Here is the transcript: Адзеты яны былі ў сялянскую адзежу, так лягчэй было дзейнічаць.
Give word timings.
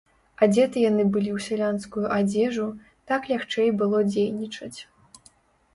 Адзеты 0.45 0.77
яны 0.85 1.03
былі 1.17 1.29
ў 1.37 1.43
сялянскую 1.47 2.05
адзежу, 2.17 2.67
так 3.13 3.21
лягчэй 3.35 3.69
было 3.83 3.97
дзейнічаць. 4.11 4.77